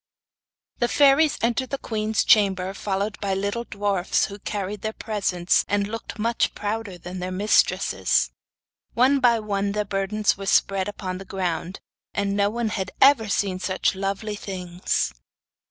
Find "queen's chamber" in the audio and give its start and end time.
1.77-2.73